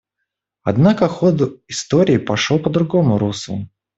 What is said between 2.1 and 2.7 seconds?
пошел